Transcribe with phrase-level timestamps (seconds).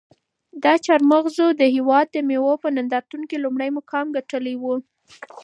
[0.63, 4.63] دا چهارمغز د هېواد د مېوو په نندارتون کې لومړی مقام ګټلی و.